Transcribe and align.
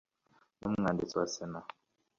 n 0.59 0.61
Umwanditsi 0.69 1.13
wa 1.19 1.25
Sena 1.33 1.59